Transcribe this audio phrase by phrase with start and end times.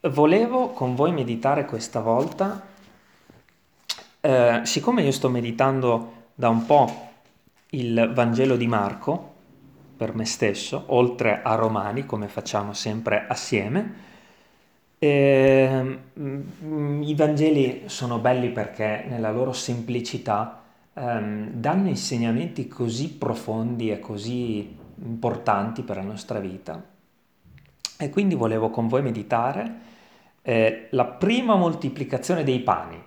[0.00, 2.66] volevo con voi meditare questa volta,
[4.20, 7.10] eh, siccome io sto meditando da un po'
[7.70, 9.34] il Vangelo di Marco
[9.96, 13.94] per me stesso, oltre a Romani, come facciamo sempre assieme,
[14.98, 15.98] eh,
[17.00, 20.62] i Vangeli sono belli perché nella loro semplicità
[20.94, 26.94] ehm, danno insegnamenti così profondi e così importanti per la nostra vita.
[27.98, 29.74] E quindi volevo con voi meditare
[30.42, 33.02] eh, la prima moltiplicazione dei pani.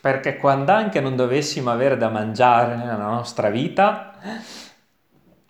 [0.00, 4.14] Perché quando anche non dovessimo avere da mangiare nella nostra vita,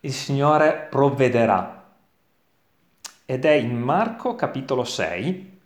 [0.01, 1.85] il Signore provvederà.
[3.27, 5.61] Ed è in Marco capitolo 6,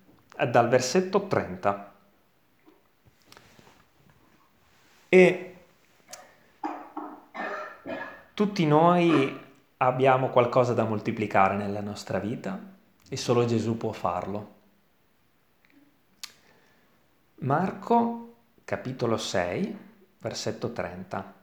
[0.51, 1.93] dal versetto 30.
[5.09, 5.55] E
[8.35, 9.42] tutti noi
[9.87, 12.59] abbiamo qualcosa da moltiplicare nella nostra vita
[13.09, 14.61] e solo Gesù può farlo.
[17.37, 19.79] Marco capitolo 6,
[20.19, 21.35] versetto 30.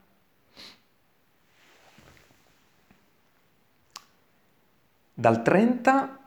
[5.12, 6.18] Dal 30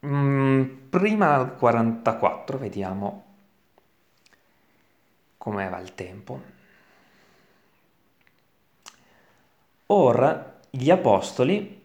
[0.00, 3.24] mh, mm, prima al 44, vediamo
[5.36, 6.56] come va il tempo.
[9.90, 11.80] Ora gli apostoli,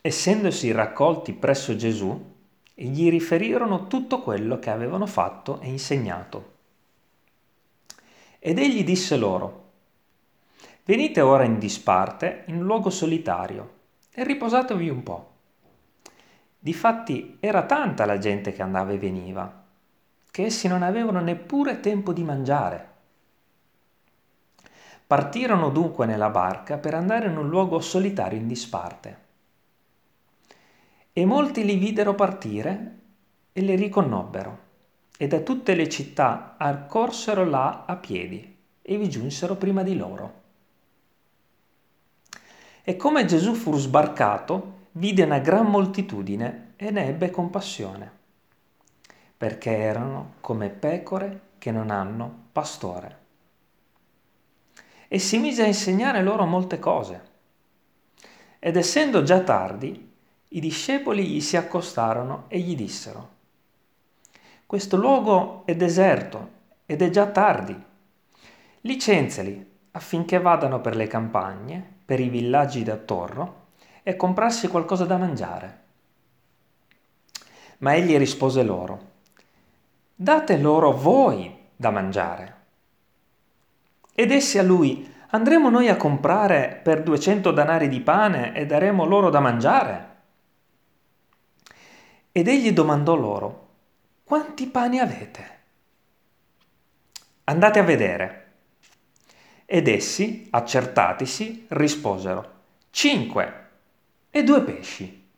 [0.00, 2.32] essendosi raccolti presso Gesù,
[2.74, 6.52] gli riferirono tutto quello che avevano fatto e insegnato.
[8.38, 9.62] Ed egli disse loro,
[10.84, 13.72] Venite ora in disparte, in luogo solitario,
[14.12, 15.32] e riposatevi un po'.
[16.58, 19.64] Difatti era tanta la gente che andava e veniva,
[20.30, 22.93] che essi non avevano neppure tempo di mangiare.
[25.06, 29.18] Partirono dunque nella barca per andare in un luogo solitario in disparte.
[31.12, 32.98] E molti li videro partire
[33.52, 34.58] e le riconnobbero,
[35.18, 40.42] e da tutte le città accorsero là a piedi e vi giunsero prima di loro.
[42.82, 48.10] E come Gesù fu sbarcato, vide una gran moltitudine e ne ebbe compassione,
[49.36, 53.22] perché erano come pecore che non hanno pastore
[55.14, 57.22] e si mise a insegnare loro molte cose.
[58.58, 60.12] Ed essendo già tardi,
[60.48, 63.28] i discepoli gli si accostarono e gli dissero,
[64.66, 66.50] questo luogo è deserto
[66.84, 67.80] ed è già tardi.
[68.80, 73.66] Licenziali affinché vadano per le campagne, per i villaggi d'attorno
[74.02, 75.82] e comprarsi qualcosa da mangiare.
[77.78, 79.10] Ma egli rispose loro,
[80.12, 82.53] date loro voi da mangiare.
[84.16, 89.04] Ed essi a lui, andremo noi a comprare per duecento danari di pane e daremo
[89.04, 90.12] loro da mangiare?
[92.30, 93.68] Ed egli domandò loro,
[94.22, 95.58] quanti pani avete?
[97.44, 98.52] Andate a vedere.
[99.66, 102.52] Ed essi, accertatisi, risposero,
[102.90, 103.68] cinque
[104.30, 105.28] e due pesci.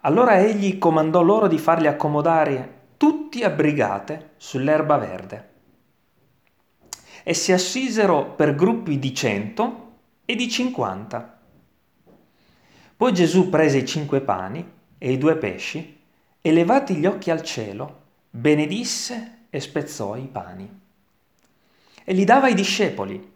[0.00, 5.51] Allora egli comandò loro di farli accomodare tutti a brigate sull'erba verde
[7.22, 9.92] e si assisero per gruppi di cento
[10.24, 11.40] e di cinquanta.
[12.96, 14.64] Poi Gesù prese i cinque pani
[14.98, 16.00] e i due pesci
[16.40, 18.00] e levati gli occhi al cielo,
[18.30, 20.80] benedisse e spezzò i pani.
[22.04, 23.30] E li dava ai discepoli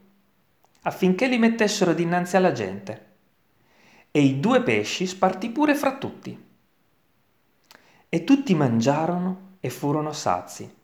[0.83, 3.05] affinché li mettessero dinanzi alla gente.
[4.11, 6.45] E i due pesci spartì pure fra tutti.
[8.09, 10.76] E tutti mangiarono e furono sazi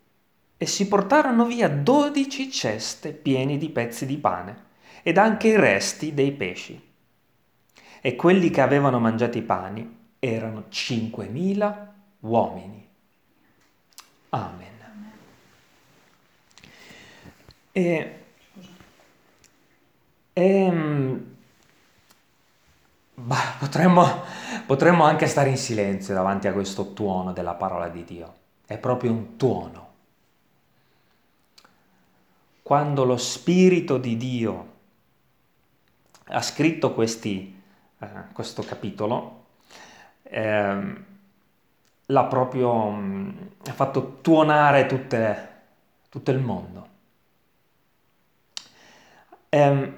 [0.63, 4.67] e si portarono via dodici ceste pieni di pezzi di pane
[5.03, 6.81] ed anche i resti dei pesci.
[8.01, 12.89] E quelli che avevano mangiato i pani erano cinquemila uomini.
[14.29, 15.13] Amen.
[17.73, 18.25] E,
[20.33, 21.35] e ehm,
[23.15, 24.23] bah, potremmo,
[24.65, 28.35] potremmo anche stare in silenzio davanti a questo tuono della parola di Dio.
[28.65, 29.91] È proprio un tuono
[32.73, 34.67] quando lo Spirito di Dio
[36.29, 37.63] ha scritto questi,
[37.99, 39.45] eh, questo capitolo,
[40.23, 40.95] eh,
[42.07, 43.31] l'ha proprio mh, mm,
[43.67, 45.49] ha fatto tuonare tutte,
[46.09, 46.89] tutto il mondo.
[49.51, 49.93] Eh,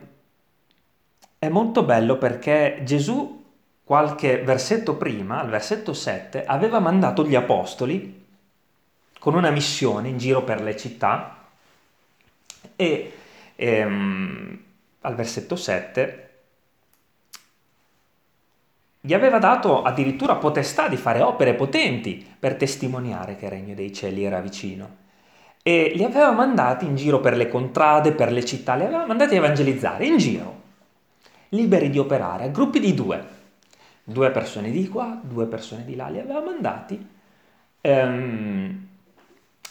[1.39, 3.53] è molto bello perché Gesù
[3.85, 8.27] qualche versetto prima, al versetto 7, aveva mandato gli apostoli
[9.21, 11.39] con una missione in giro per le città
[12.77, 13.13] e
[13.57, 14.59] ehm,
[15.01, 16.25] al versetto 7
[19.07, 23.93] gli aveva dato addirittura potestà di fare opere potenti per testimoniare che il regno dei
[23.93, 25.03] cieli era vicino.
[25.63, 29.35] E li aveva mandati in giro per le contrade, per le città, li aveva mandati
[29.35, 30.63] a evangelizzare in giro,
[31.51, 33.23] liberi di operare, a gruppi di due.
[34.05, 37.07] Due persone di qua, due persone di là, li aveva mandati
[37.83, 38.87] ehm,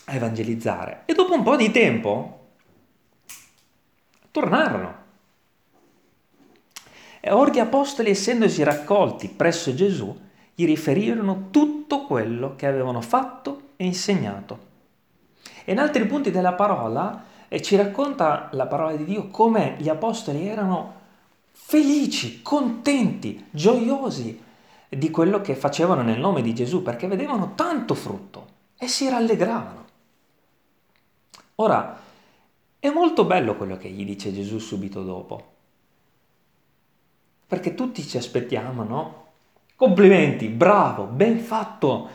[0.05, 1.01] a evangelizzare.
[1.05, 2.42] E dopo un po' di tempo
[4.33, 5.01] tornarono
[7.25, 10.13] e or gli apostoli, essendosi raccolti presso Gesù,
[10.53, 14.71] gli riferirono tutto quello che avevano fatto e insegnato.
[15.63, 19.87] E in altri punti della parola eh, ci racconta la parola di Dio come gli
[19.87, 20.99] apostoli erano
[21.51, 24.43] felici, contenti, gioiosi
[24.89, 28.47] di quello che facevano nel nome di Gesù, perché vedevano tanto frutto
[28.77, 29.85] e si rallegravano.
[31.55, 32.01] Ora,
[32.83, 35.51] è molto bello quello che gli dice Gesù subito dopo.
[37.47, 39.27] Perché tutti ci aspettiamo, no?
[39.77, 42.09] Complimenti, bravo, ben fatto.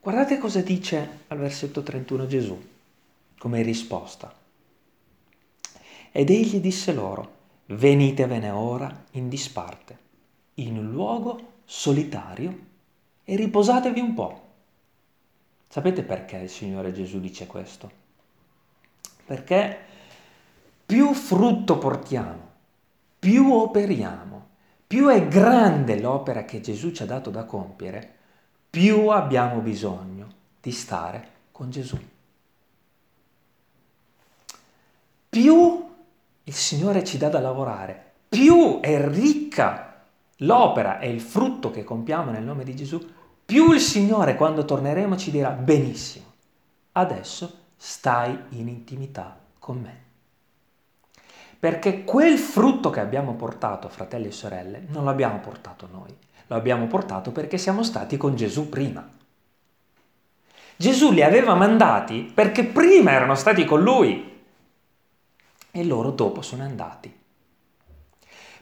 [0.00, 2.62] Guardate cosa dice al versetto 31 Gesù
[3.36, 4.32] come risposta.
[6.12, 7.32] Ed egli disse loro,
[7.66, 9.98] venitevene ora in disparte,
[10.54, 12.56] in un luogo solitario
[13.24, 14.48] e riposatevi un po'.
[15.66, 17.90] Sapete perché il Signore Gesù dice questo?
[19.24, 19.90] Perché
[20.86, 22.52] più frutto portiamo,
[23.18, 24.46] più operiamo,
[24.86, 28.12] più è grande l'opera che Gesù ci ha dato da compiere,
[28.70, 30.28] più abbiamo bisogno
[30.60, 31.98] di stare con Gesù.
[35.28, 35.88] Più
[36.44, 40.02] il Signore ci dà da lavorare, più è ricca
[40.38, 43.04] l'opera e il frutto che compiamo nel nome di Gesù,
[43.44, 46.26] più il Signore quando torneremo ci dirà benissimo,
[46.92, 50.03] adesso stai in intimità con me.
[51.64, 56.14] Perché quel frutto che abbiamo portato, fratelli e sorelle, non l'abbiamo portato noi,
[56.48, 59.08] lo abbiamo portato perché siamo stati con Gesù prima.
[60.76, 64.42] Gesù li aveva mandati perché prima erano stati con lui
[65.70, 67.10] e loro dopo sono andati.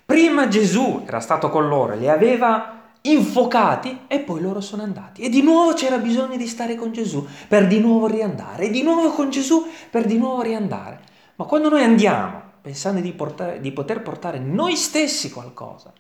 [0.07, 5.23] Prima Gesù era stato con loro, li aveva infocati e poi loro sono andati.
[5.23, 8.85] E di nuovo c'era bisogno di stare con Gesù per di nuovo riandare, e di
[8.85, 11.01] nuovo con Gesù per di nuovo riandare.
[11.35, 15.93] Ma quando noi andiamo pensando di, portare, di poter portare noi stessi qualcosa.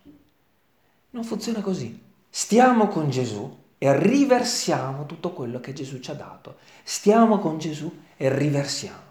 [1.11, 2.00] Non funziona così.
[2.31, 6.56] Stiamo con Gesù e riversiamo tutto quello che Gesù ci ha dato.
[6.85, 9.11] Stiamo con Gesù e riversiamo.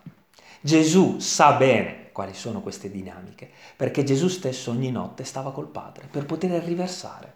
[0.62, 6.07] Gesù sa bene quali sono queste dinamiche, perché Gesù stesso ogni notte stava col Padre
[6.09, 7.33] per poter riversare.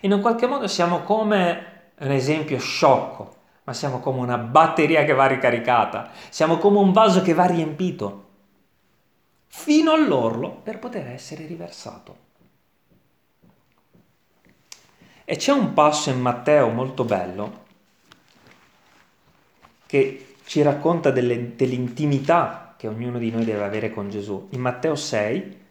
[0.00, 3.34] In un qualche modo siamo come un esempio sciocco,
[3.64, 8.23] ma siamo come una batteria che va ricaricata, siamo come un vaso che va riempito
[9.56, 12.16] fino all'orlo per poter essere riversato.
[15.24, 17.62] E c'è un passo in Matteo molto bello
[19.86, 24.48] che ci racconta delle, dell'intimità che ognuno di noi deve avere con Gesù.
[24.50, 25.62] In Matteo 6,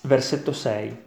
[0.00, 1.04] versetto 6,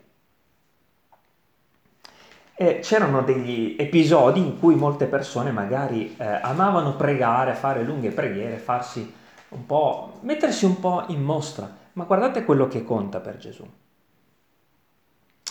[2.54, 8.58] e c'erano degli episodi in cui molte persone magari eh, amavano pregare, fare lunghe preghiere,
[8.58, 9.18] farsi
[9.50, 13.68] un po', mettersi un po' in mostra, ma guardate quello che conta per Gesù.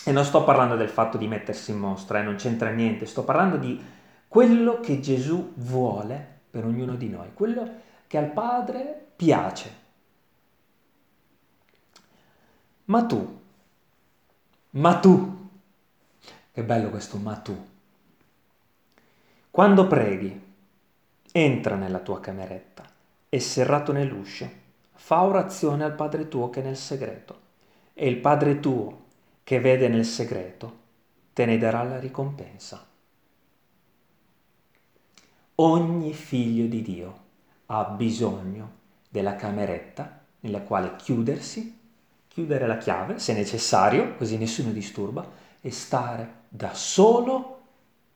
[0.05, 3.23] E non sto parlando del fatto di mettersi in mostra, eh, non c'entra niente, sto
[3.23, 3.79] parlando di
[4.27, 7.67] quello che Gesù vuole per ognuno di noi, quello
[8.07, 9.87] che al Padre piace.
[12.85, 13.41] Ma tu,
[14.71, 15.49] ma tu,
[16.51, 17.67] che bello questo ma tu,
[19.51, 20.47] quando preghi,
[21.31, 22.97] entra nella tua cameretta
[23.29, 24.49] e serrato nell'uscio,
[24.93, 27.39] fa orazione al Padre tuo che è nel segreto,
[27.93, 29.05] e il Padre tuo
[29.43, 30.77] che vede nel segreto
[31.33, 32.85] te ne darà la ricompensa.
[35.55, 37.19] Ogni figlio di Dio
[37.67, 38.77] ha bisogno
[39.09, 41.77] della cameretta nella quale chiudersi,
[42.27, 45.27] chiudere la chiave se necessario, così nessuno disturba,
[45.61, 47.61] e stare da solo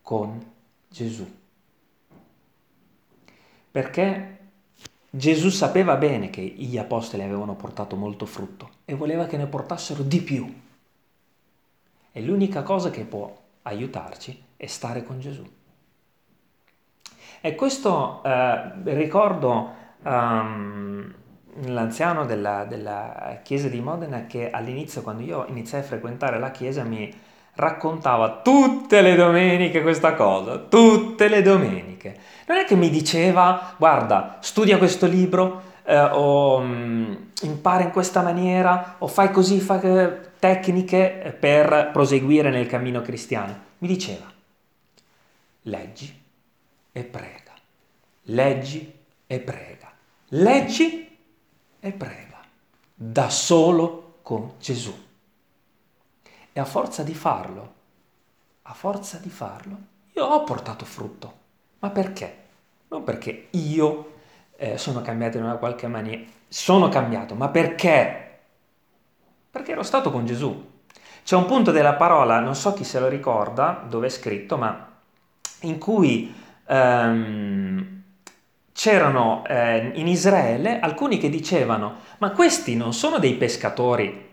[0.02, 0.52] con
[0.88, 1.30] Gesù.
[3.72, 4.38] Perché
[5.16, 10.02] Gesù sapeva bene che gli apostoli avevano portato molto frutto e voleva che ne portassero
[10.02, 10.62] di più.
[12.12, 15.48] E l'unica cosa che può aiutarci è stare con Gesù.
[17.42, 21.14] E questo eh, ricordo um,
[21.66, 26.82] l'anziano della, della, chiesa di Modena che all'inizio, quando io iniziai a frequentare la chiesa,
[26.82, 27.14] mi
[27.56, 34.38] raccontava tutte le domeniche questa cosa, tutte le domeniche non è che mi diceva, guarda,
[34.42, 40.32] studia questo libro, eh, o mh, mm, impara in questa maniera, o fai così, fai...
[40.40, 43.56] tecniche per proseguire nel cammino cristiano.
[43.80, 44.26] Mi diceva,
[45.64, 46.22] leggi
[46.92, 47.54] e prega,
[48.24, 48.94] leggi
[49.26, 49.92] e prega,
[50.30, 51.18] leggi
[51.80, 52.40] e prega,
[52.94, 54.94] da solo con Gesù.
[56.54, 57.74] E a forza di farlo,
[58.62, 59.78] a forza di farlo,
[60.14, 61.42] io ho portato frutto.
[61.80, 62.38] Ma perché?
[62.90, 64.14] Non perché io
[64.56, 68.40] eh, sono cambiato in una qualche maniera, sono cambiato, ma perché?
[69.50, 70.72] Perché ero stato con Gesù.
[71.24, 74.92] C'è un punto della parola, non so chi se lo ricorda, dove è scritto, ma
[75.62, 76.34] in cui
[76.68, 78.02] ehm,
[78.74, 84.33] c'erano eh, in Israele alcuni che dicevano, ma questi non sono dei pescatori,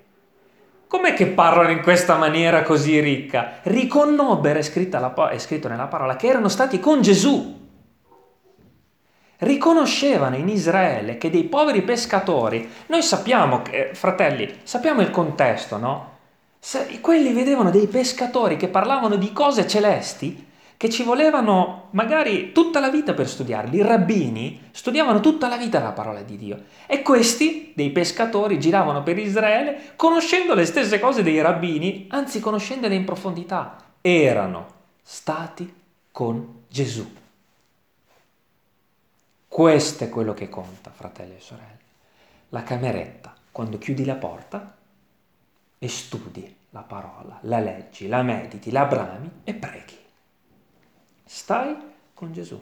[0.90, 3.61] com'è che parlano in questa maniera così ricca?
[3.62, 7.59] Riconnobbero, è, è scritto nella parola, che erano stati con Gesù
[9.40, 16.09] riconoscevano in Israele che dei poveri pescatori, noi sappiamo, eh, fratelli, sappiamo il contesto, no?
[16.59, 20.49] Se, quelli vedevano dei pescatori che parlavano di cose celesti
[20.81, 23.77] che ci volevano magari tutta la vita per studiarli.
[23.77, 26.65] I rabbini studiavano tutta la vita la parola di Dio.
[26.87, 32.95] E questi, dei pescatori, giravano per Israele conoscendo le stesse cose dei rabbini, anzi conoscendole
[32.95, 33.77] in profondità.
[34.01, 34.69] Erano
[35.03, 35.71] stati
[36.11, 37.07] con Gesù.
[39.49, 41.79] Questo è quello che conta, fratelli e sorelle.
[42.49, 44.79] La cameretta, quando chiudi la porta
[45.79, 50.00] e studi la parola, la leggi, la mediti, la brami e preghi.
[51.33, 51.77] Stai
[52.13, 52.61] con Gesù.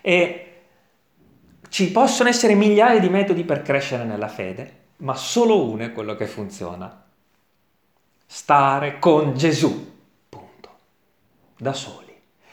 [0.00, 0.62] E
[1.68, 6.16] ci possono essere migliaia di metodi per crescere nella fede, ma solo uno è quello
[6.16, 7.04] che funziona.
[8.26, 9.92] Stare con Gesù,
[10.28, 10.70] punto.
[11.56, 12.12] Da soli.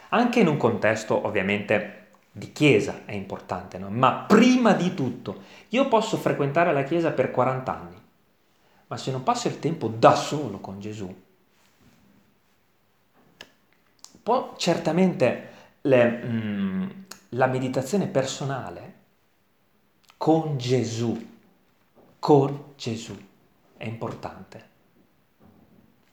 [0.10, 3.90] Anche in un contesto ovviamente di chiesa è importante, no?
[3.90, 8.02] ma prima di tutto io posso frequentare la chiesa per 40 anni,
[8.86, 11.12] ma se non passo il tempo da solo con Gesù,
[14.28, 15.50] può certamente
[15.84, 16.90] le, mm,
[17.30, 18.96] la meditazione personale
[20.18, 21.18] con Gesù,
[22.20, 23.18] con Gesù
[23.78, 24.66] è importante.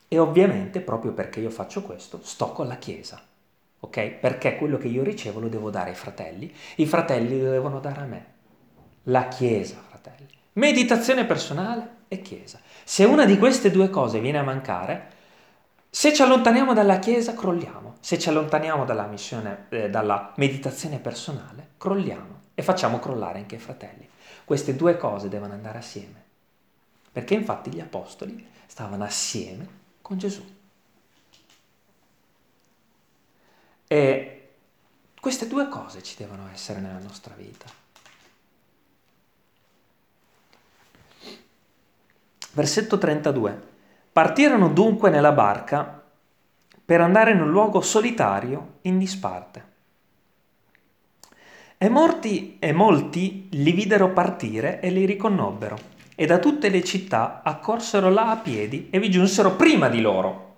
[0.07, 3.21] E ovviamente proprio perché io faccio questo, sto con la chiesa
[3.81, 4.11] ok?
[4.11, 8.01] Perché quello che io ricevo lo devo dare ai fratelli, i fratelli lo devono dare
[8.01, 8.27] a me.
[9.09, 10.29] La Chiesa, fratelli.
[10.53, 12.61] Meditazione personale e Chiesa.
[12.85, 15.14] Se una di queste due cose viene a mancare,
[15.95, 17.99] se ci allontaniamo dalla Chiesa, crolliamo.
[18.01, 23.61] Se ci allontaniamo dalla, missione, eh, dalla meditazione personale, crolliamo e facciamo crollare anche i
[23.61, 24.09] fratelli.
[24.45, 26.25] Queste due cose devono andare assieme.
[27.13, 29.69] Perché infatti gli apostoli stavano assieme
[30.03, 30.45] con Gesù.
[33.87, 34.49] E
[35.21, 37.67] queste due cose ci devono essere nella nostra vita.
[42.51, 43.74] Versetto 32.
[44.15, 46.01] Partirono dunque nella barca
[46.85, 49.73] per andare in un luogo solitario in disparte.
[51.77, 55.77] E, morti, e molti li videro partire e li riconnobbero,
[56.15, 60.55] e da tutte le città accorsero là a piedi e vi giunsero prima di loro.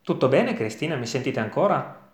[0.00, 0.96] Tutto bene Cristina?
[0.96, 2.10] Mi sentite ancora?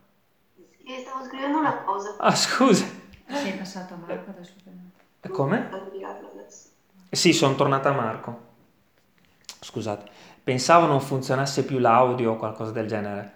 [0.56, 2.16] Sì, stavo scrivendo una cosa.
[2.18, 2.84] Ah, scusa.
[3.28, 4.54] Sei passato a Marco adesso?
[5.20, 5.68] E come?
[7.16, 8.40] Sì, sono tornata a Marco.
[9.60, 10.04] Scusate.
[10.44, 13.32] Pensavo non funzionasse più l'audio o qualcosa del genere.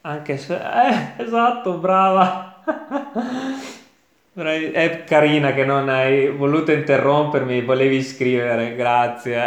[0.00, 0.56] Anche se...
[0.56, 2.62] Eh, esatto, brava.
[4.34, 9.46] È carina che non hai voluto interrompermi, volevi scrivere, grazie.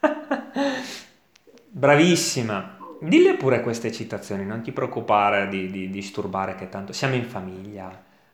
[1.68, 2.78] Bravissima.
[3.00, 7.90] Dille pure queste citazioni, non ti preoccupare di, di, disturbare che tanto siamo in famiglia,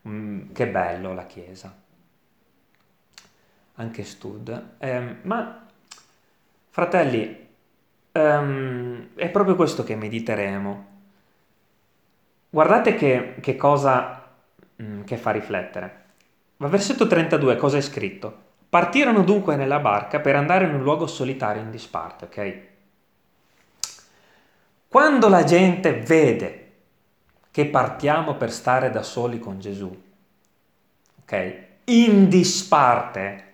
[0.07, 1.87] mm, che bello la Chiesa.
[3.79, 4.75] Anche Stud.
[4.79, 5.67] Eh, ma,
[6.69, 7.49] fratelli,
[8.13, 10.87] ehm, è proprio questo che mediteremo.
[12.51, 14.31] Guardate che, che cosa
[14.83, 16.05] mm, che fa riflettere.
[16.59, 18.47] Ma versetto 32 cosa è scritto?
[18.69, 22.63] Partirono dunque nella barca per andare in un luogo solitario in disparte, ok?
[24.89, 26.73] Quando la gente vede
[27.51, 30.03] che partiamo per stare da soli con Gesù,
[31.23, 31.57] ok?
[31.85, 33.48] In disparte,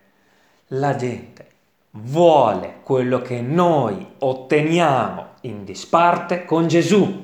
[0.78, 1.47] la gente
[1.90, 7.23] vuole quello che noi otteniamo in disparte con Gesù.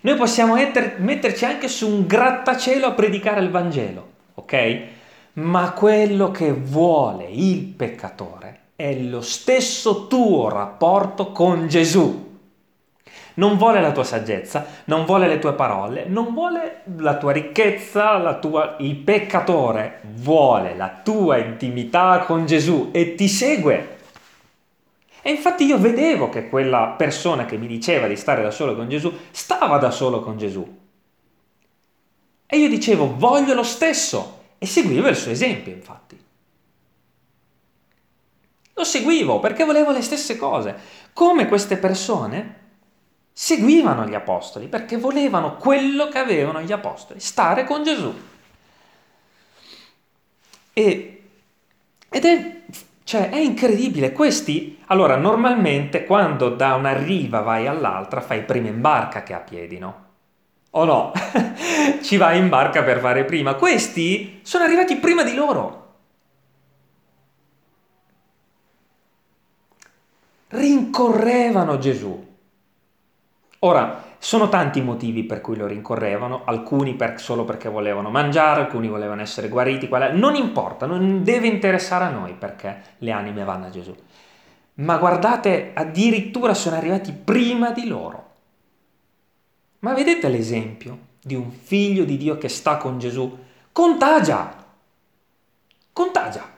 [0.00, 4.80] Noi possiamo metterci anche su un grattacielo a predicare il Vangelo, ok?
[5.34, 12.31] Ma quello che vuole il peccatore è lo stesso tuo rapporto con Gesù.
[13.34, 18.18] Non vuole la tua saggezza, non vuole le tue parole, non vuole la tua ricchezza,
[18.18, 18.76] la tua...
[18.80, 23.98] il peccatore vuole la tua intimità con Gesù e ti segue.
[25.22, 28.88] E infatti io vedevo che quella persona che mi diceva di stare da solo con
[28.88, 30.80] Gesù stava da solo con Gesù.
[32.44, 36.20] E io dicevo voglio lo stesso e seguivo il suo esempio infatti.
[38.74, 40.76] Lo seguivo perché volevo le stesse cose.
[41.12, 42.61] Come queste persone
[43.32, 48.14] seguivano gli apostoli perché volevano quello che avevano gli apostoli, stare con Gesù.
[50.74, 51.22] E,
[52.08, 52.60] ed è,
[53.04, 54.12] cioè, è incredibile.
[54.12, 59.40] Questi, allora, normalmente quando da una riva vai all'altra fai prima in barca che a
[59.40, 60.00] piedi, no?
[60.70, 61.12] O no?
[62.02, 63.54] Ci vai in barca per fare prima.
[63.54, 65.80] Questi sono arrivati prima di loro.
[70.52, 72.30] rincorrevano Gesù.
[73.64, 78.62] Ora, sono tanti i motivi per cui lo rincorrevano, alcuni per, solo perché volevano mangiare,
[78.62, 83.66] alcuni volevano essere guariti, non importa, non deve interessare a noi perché le anime vanno
[83.66, 83.94] a Gesù.
[84.74, 88.30] Ma guardate, addirittura sono arrivati prima di loro.
[89.80, 93.38] Ma vedete l'esempio di un figlio di Dio che sta con Gesù?
[93.70, 94.56] Contagia!
[95.92, 96.50] Contagia!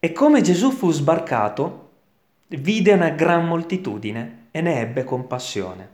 [0.00, 1.83] E come Gesù fu sbarcato,
[2.48, 5.92] vide una gran moltitudine e ne ebbe compassione.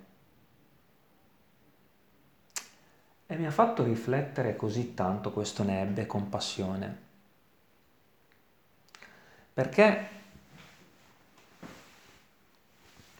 [3.26, 6.98] E mi ha fatto riflettere così tanto questo ne ebbe compassione.
[9.54, 10.08] Perché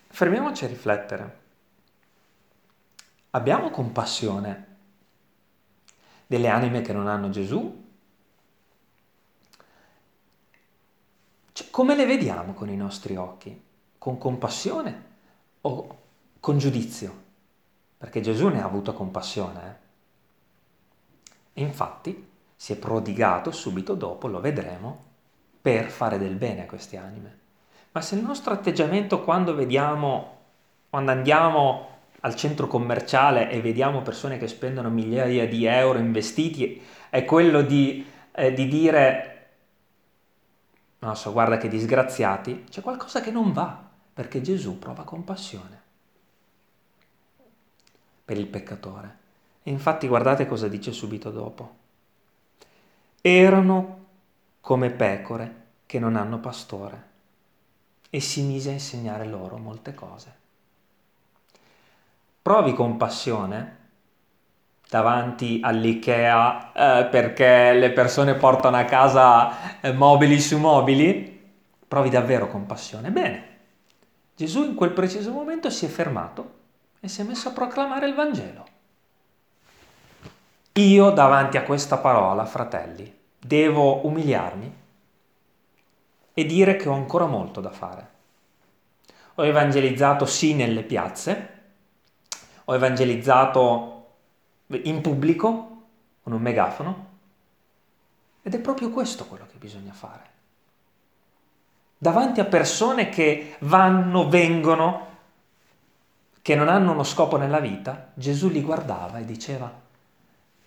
[0.09, 1.39] fermiamoci a riflettere.
[3.31, 4.67] Abbiamo compassione
[6.27, 7.89] delle anime che non hanno Gesù
[11.61, 13.61] Cioè, come le vediamo con i nostri occhi?
[13.99, 15.05] Con compassione
[15.61, 15.99] o
[16.41, 17.29] con giudizio?
[17.99, 19.79] Perché Gesù ne ha avuto compassione.
[21.53, 21.61] Eh?
[21.61, 25.05] E infatti si è prodigato subito dopo, lo vedremo,
[25.61, 27.39] per fare del bene a queste anime.
[27.93, 30.39] Ma se il nostro atteggiamento quando vediamo,
[30.89, 31.89] quando andiamo
[32.21, 38.07] al centro commerciale e vediamo persone che spendono migliaia di euro investiti, è quello di,
[38.33, 39.40] eh, di dire
[41.01, 45.81] non so, guarda che disgraziati, c'è qualcosa che non va, perché Gesù prova compassione
[48.25, 49.19] per il peccatore.
[49.63, 51.77] E infatti guardate cosa dice subito dopo.
[53.21, 54.07] Erano
[54.61, 57.09] come pecore che non hanno pastore
[58.11, 60.39] e si mise a insegnare loro molte cose.
[62.43, 63.79] Provi compassione
[64.91, 71.49] davanti all'IKEA eh, perché le persone portano a casa eh, mobili su mobili,
[71.87, 73.11] provi davvero compassione.
[73.11, 73.45] Bene,
[74.35, 76.59] Gesù in quel preciso momento si è fermato
[76.99, 78.67] e si è messo a proclamare il Vangelo.
[80.73, 84.75] Io davanti a questa parola, fratelli, devo umiliarmi
[86.35, 88.09] e dire che ho ancora molto da fare.
[89.37, 91.59] Ho evangelizzato sì nelle piazze,
[92.65, 94.00] ho evangelizzato
[94.77, 95.83] in pubblico
[96.23, 97.09] con un megafono
[98.43, 100.29] ed è proprio questo quello che bisogna fare.
[101.99, 105.09] Davanti a persone che vanno, vengono,
[106.41, 109.71] che non hanno uno scopo nella vita, Gesù li guardava e diceva,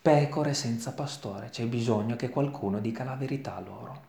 [0.02, 4.02] pecore senza pastore, c'è bisogno che qualcuno dica la verità a loro.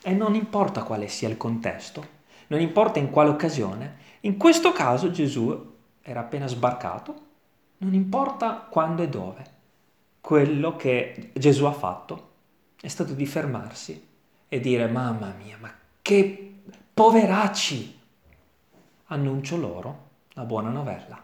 [0.00, 5.10] E non importa quale sia il contesto, non importa in quale occasione, in questo caso
[5.10, 7.26] Gesù era appena sbarcato
[7.78, 9.56] non importa quando e dove.
[10.20, 12.26] Quello che Gesù ha fatto
[12.80, 14.06] è stato di fermarsi
[14.48, 16.54] e dire mamma mia, ma che
[16.92, 17.96] poveracci!
[19.10, 21.20] Annuncio loro la buona novella.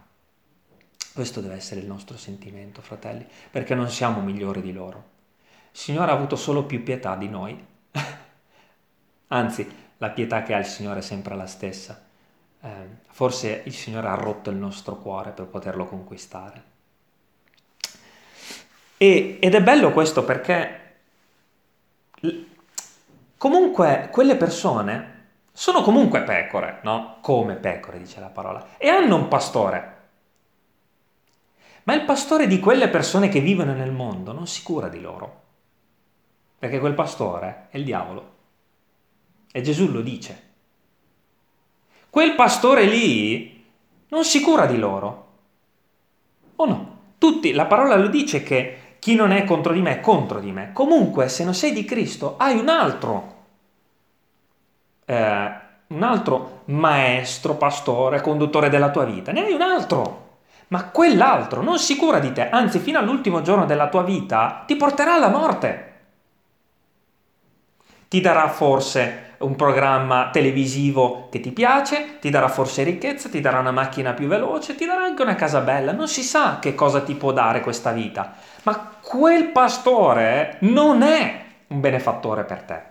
[1.13, 5.13] Questo deve essere il nostro sentimento, fratelli, perché non siamo migliori di loro.
[5.71, 7.67] Il Signore ha avuto solo più pietà di noi.
[9.29, 12.04] Anzi, la pietà che ha il Signore è sempre la stessa
[12.65, 16.73] eh, forse il Signore ha rotto il nostro cuore per poterlo conquistare.
[18.97, 20.81] E, ed è bello questo perché
[23.37, 25.13] comunque quelle persone
[25.53, 27.19] sono comunque pecore, no?
[27.21, 29.93] Come pecore, dice la parola, e hanno un pastore.
[31.83, 35.43] Ma il pastore di quelle persone che vivono nel mondo non si cura di loro,
[36.59, 38.33] perché quel pastore è il diavolo.
[39.53, 40.54] E Gesù lo dice
[42.15, 43.61] quel pastore lì
[44.11, 45.27] non si cura di loro.
[46.55, 46.99] O no?
[47.19, 50.53] Tutti, la parola lo dice che chi non è contro di me è contro di
[50.53, 50.71] me.
[50.73, 53.33] Comunque, se non sei di Cristo, hai un altro
[55.07, 55.53] eh,
[55.89, 60.37] un altro maestro, pastore, conduttore della tua vita, ne hai un altro.
[60.69, 64.77] Ma quell'altro non si cura di te, anzi fino all'ultimo giorno della tua vita ti
[64.77, 65.95] porterà alla morte.
[68.07, 73.59] Ti darà forse un programma televisivo che ti piace, ti darà forse ricchezza, ti darà
[73.59, 75.93] una macchina più veloce, ti darà anche una casa bella.
[75.93, 81.45] Non si sa che cosa ti può dare questa vita, ma quel pastore non è
[81.69, 82.83] un benefattore per te.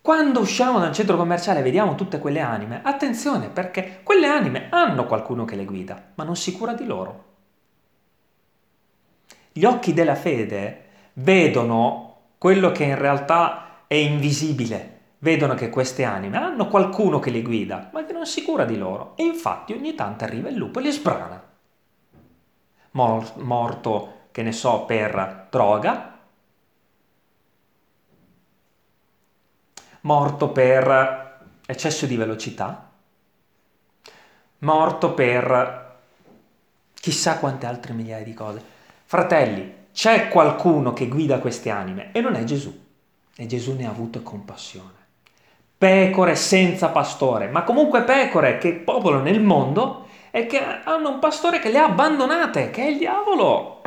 [0.00, 4.68] Quando usciamo da un centro commerciale e vediamo tutte quelle anime, attenzione perché quelle anime
[4.70, 7.24] hanno qualcuno che le guida, ma non si cura di loro.
[9.52, 12.07] Gli occhi della fede vedono
[12.38, 17.90] quello che in realtà è invisibile, vedono che queste anime hanno qualcuno che le guida,
[17.92, 19.16] ma che non si cura di loro.
[19.16, 21.42] E infatti ogni tanto arriva il lupo e li sbrana.
[22.92, 26.18] morto, che ne so, per droga,
[30.02, 32.90] morto per eccesso di velocità,
[34.58, 35.96] morto per
[36.94, 38.62] chissà quante altre migliaia di cose.
[39.04, 42.72] Fratelli, c'è qualcuno che guida queste anime e non è Gesù.
[43.34, 44.94] E Gesù ne ha avuto compassione.
[45.76, 51.58] Pecore senza pastore, ma comunque pecore che popolano il mondo e che hanno un pastore
[51.58, 53.82] che le ha abbandonate, che è il diavolo.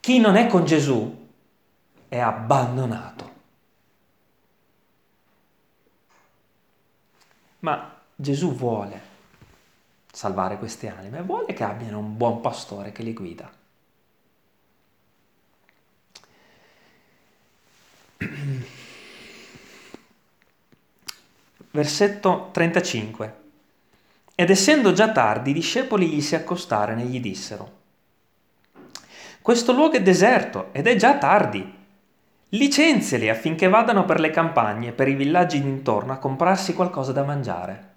[0.00, 1.28] Chi non è con Gesù
[2.10, 3.30] è abbandonato.
[7.60, 9.00] Ma Gesù vuole
[10.12, 13.60] salvare queste anime, vuole che abbiano un buon pastore che li guida.
[21.70, 23.40] Versetto 35.
[24.34, 27.80] Ed essendo già tardi, i discepoli gli si accostarono e gli dissero,
[29.40, 31.80] questo luogo è deserto ed è già tardi
[32.54, 37.24] Licenziali affinché vadano per le campagne e per i villaggi d'intorno a comprarsi qualcosa da
[37.24, 37.94] mangiare.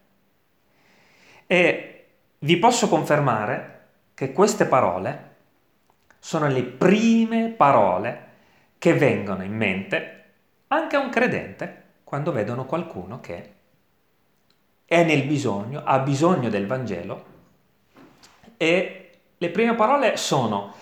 [1.46, 2.06] E
[2.40, 5.34] vi posso confermare che queste parole
[6.20, 8.25] sono le prime parole
[8.78, 10.24] che vengono in mente
[10.68, 13.54] anche a un credente quando vedono qualcuno che
[14.86, 17.26] è nel bisogno, ha bisogno del Vangelo
[18.58, 20.74] e le prime parole sono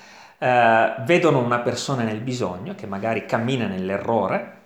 [0.44, 4.62] eh, vedono una persona nel bisogno, che magari cammina nell'errore,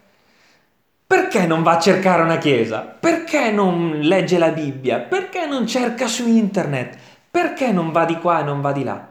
[1.05, 2.81] perché non va a cercare una chiesa?
[2.81, 4.99] Perché non legge la Bibbia?
[4.99, 6.97] Perché non cerca su internet?
[7.29, 9.07] Perché non va di qua e non va di là?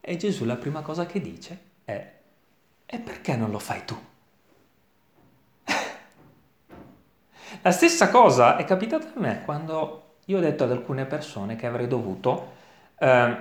[0.00, 2.11] E Gesù la prima cosa che dice è,
[2.94, 3.98] e perché non lo fai tu?
[7.62, 11.66] la stessa cosa è capitata a me quando io ho detto ad alcune persone che
[11.66, 12.52] avrei dovuto
[12.98, 13.36] eh,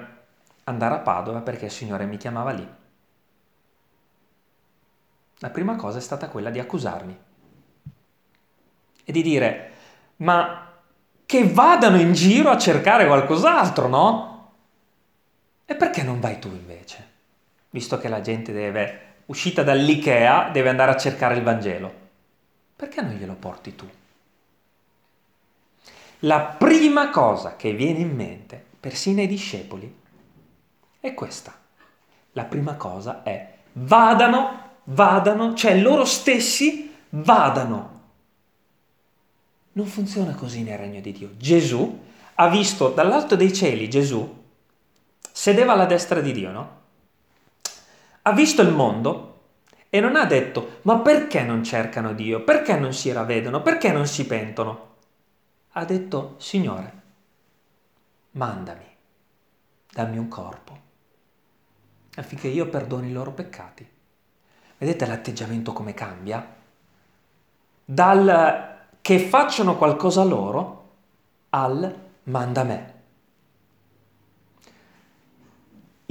[0.64, 2.66] andare a Padova perché il Signore mi chiamava lì.
[5.40, 7.20] La prima cosa è stata quella di accusarmi
[9.04, 9.72] e di dire,
[10.18, 10.72] ma
[11.26, 14.54] che vadano in giro a cercare qualcos'altro, no?
[15.66, 17.10] E perché non vai tu invece?
[17.70, 21.94] Visto che la gente deve, uscita dall'Ikea, deve andare a cercare il Vangelo.
[22.76, 23.90] Perché non glielo porti tu?
[26.20, 30.00] La prima cosa che viene in mente, persino ai discepoli,
[31.00, 31.54] è questa.
[32.34, 38.00] La prima cosa è vadano, vadano, cioè loro stessi vadano.
[39.74, 41.32] Non funziona così nel regno di Dio.
[41.38, 42.04] Gesù
[42.36, 44.40] ha visto dall'alto dei cieli, Gesù
[45.32, 46.81] sedeva alla destra di Dio, no?
[48.24, 49.28] Ha visto il mondo
[49.90, 52.44] e non ha detto, ma perché non cercano Dio?
[52.44, 53.62] Perché non si ravvedono?
[53.62, 54.90] Perché non si pentono?
[55.72, 57.02] Ha detto, Signore,
[58.32, 58.86] mandami,
[59.92, 60.90] dammi un corpo
[62.16, 63.88] affinché io perdoni i loro peccati.
[64.78, 66.56] Vedete l'atteggiamento come cambia?
[67.86, 70.90] Dal che facciano qualcosa loro
[71.50, 72.94] al manda me.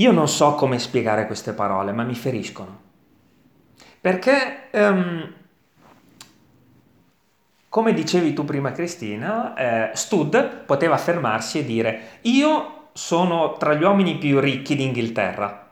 [0.00, 2.88] Io non so come spiegare queste parole, ma mi feriscono.
[4.00, 5.32] Perché, um,
[7.68, 13.82] come dicevi tu prima Cristina, eh, Stud poteva fermarsi e dire io sono tra gli
[13.82, 15.68] uomini più ricchi d'Inghilterra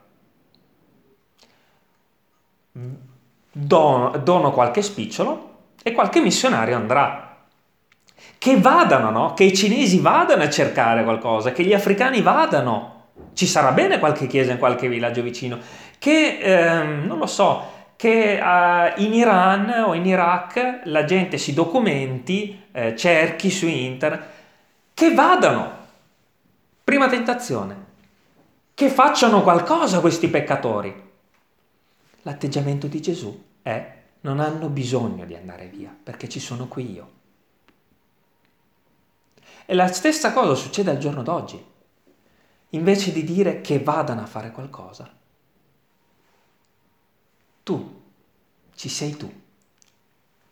[3.50, 7.24] dono, dono qualche spicciolo e qualche missionario andrà.
[8.36, 9.34] Che vadano, no?
[9.34, 12.97] Che i cinesi vadano a cercare qualcosa, che gli africani vadano.
[13.32, 15.58] Ci sarà bene qualche chiesa in qualche villaggio vicino.
[15.98, 21.52] Che, ehm, non lo so, che uh, in Iran o in Iraq la gente si
[21.52, 24.22] documenti, eh, cerchi su internet,
[24.94, 25.76] che vadano.
[26.84, 27.86] Prima tentazione.
[28.72, 30.94] Che facciano qualcosa questi peccatori.
[32.22, 37.10] L'atteggiamento di Gesù è non hanno bisogno di andare via perché ci sono qui io.
[39.66, 41.67] E la stessa cosa succede al giorno d'oggi.
[42.70, 45.12] Invece di dire che vadano a fare qualcosa,
[47.62, 48.02] tu
[48.74, 49.42] ci sei tu.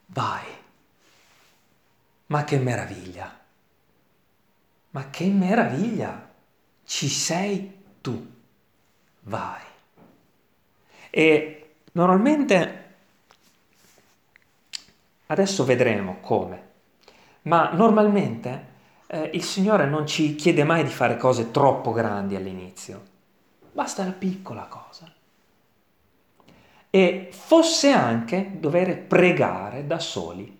[0.06, 0.44] Vai.
[2.26, 3.38] Ma che meraviglia.
[4.90, 6.32] Ma che meraviglia.
[6.84, 8.34] Ci sei tu.
[9.20, 9.62] Vai.
[11.10, 12.86] E normalmente
[15.26, 16.64] Adesso vedremo come.
[17.42, 18.74] Ma normalmente
[19.08, 23.14] eh, il Signore non ci chiede mai di fare cose troppo grandi all'inizio.
[23.72, 25.12] Basta la piccola cosa.
[26.90, 30.58] E fosse anche dover pregare da soli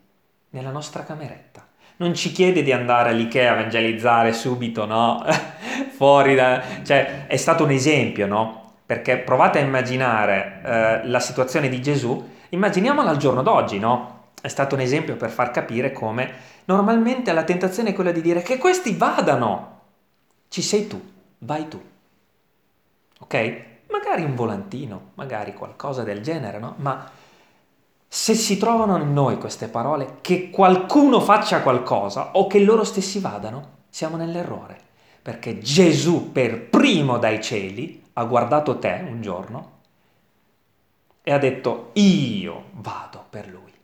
[0.50, 1.66] nella nostra cameretta.
[1.98, 5.24] Non ci chiede di andare all'Ikea a evangelizzare subito, no?
[5.96, 6.62] Fuori da...
[6.84, 8.74] Cioè, è stato un esempio, no?
[8.84, 14.15] Perché provate a immaginare eh, la situazione di Gesù, immaginiamola al giorno d'oggi, no?
[14.40, 16.32] È stato un esempio per far capire come
[16.66, 19.80] normalmente la tentazione è quella di dire che questi vadano.
[20.48, 21.02] Ci sei tu,
[21.38, 21.82] vai tu.
[23.20, 23.64] Ok?
[23.90, 26.74] Magari un volantino, magari qualcosa del genere, no?
[26.78, 27.10] Ma
[28.08, 33.18] se si trovano in noi queste parole, che qualcuno faccia qualcosa o che loro stessi
[33.18, 34.80] vadano, siamo nell'errore.
[35.22, 39.72] Perché Gesù per primo dai cieli ha guardato te un giorno
[41.22, 43.75] e ha detto io vado per lui.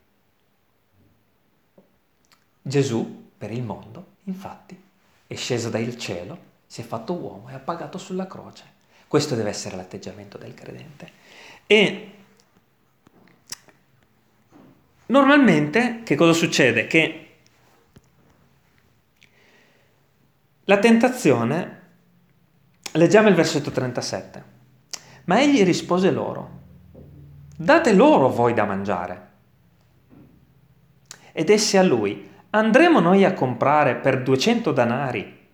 [2.62, 4.80] Gesù, per il mondo, infatti,
[5.26, 8.64] è sceso dal cielo, si è fatto uomo e ha pagato sulla croce.
[9.08, 11.10] Questo deve essere l'atteggiamento del credente.
[11.66, 12.12] E
[15.06, 16.86] normalmente che cosa succede?
[16.86, 17.36] Che
[20.64, 21.80] la tentazione,
[22.92, 24.44] leggiamo il versetto 37,
[25.24, 26.60] ma egli rispose loro,
[27.56, 29.30] date loro voi da mangiare.
[31.32, 35.48] Ed essi a lui, andremo noi a comprare per 200 danari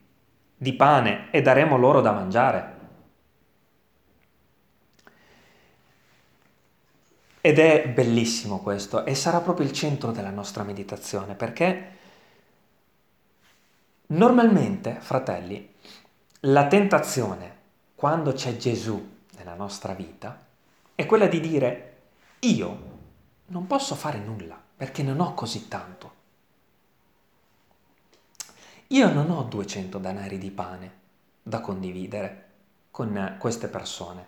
[0.57, 2.77] di pane e daremo loro da mangiare?
[7.41, 11.97] Ed è bellissimo questo e sarà proprio il centro della nostra meditazione perché
[14.09, 15.75] normalmente, fratelli,
[16.41, 17.57] la tentazione
[17.95, 20.47] quando c'è Gesù nella nostra vita
[20.97, 21.97] è quella di dire
[22.41, 22.97] io
[23.47, 26.18] non posso fare nulla perché non ho così tanto.
[28.91, 30.93] Io non ho 200 danari di pane
[31.43, 32.45] da condividere
[32.91, 34.27] con queste persone.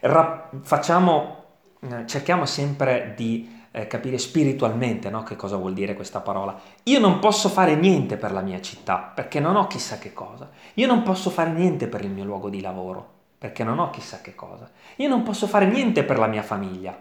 [0.00, 1.44] Ra- facciamo,
[1.80, 5.24] eh, cerchiamo sempre di eh, capire spiritualmente no?
[5.24, 6.56] che cosa vuol dire questa parola.
[6.84, 10.48] Io non posso fare niente per la mia città perché non ho chissà che cosa.
[10.74, 14.20] Io non posso fare niente per il mio luogo di lavoro perché non ho chissà
[14.20, 14.70] che cosa.
[14.96, 16.96] Io non posso fare niente per la mia famiglia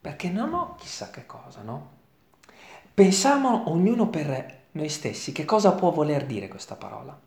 [0.00, 1.90] perché non ho chissà che cosa, no?
[2.92, 7.18] Pensiamo ognuno per noi stessi che cosa può voler dire questa parola.